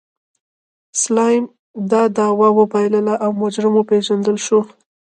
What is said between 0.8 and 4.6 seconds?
سلایم دا دعوه وبایلله او مجرم وپېژندل شو.